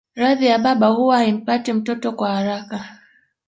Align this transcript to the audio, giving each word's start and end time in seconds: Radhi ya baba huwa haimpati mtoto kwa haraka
Radhi 0.15 0.45
ya 0.45 0.57
baba 0.59 0.87
huwa 0.87 1.17
haimpati 1.17 1.73
mtoto 1.73 2.11
kwa 2.11 2.35
haraka 2.35 2.85